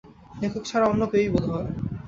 লেখক 0.41 0.63
ছাড়া 0.65 0.85
অন্য 0.87 1.01
কেউই 1.11 1.29
বোধহয়। 1.33 1.67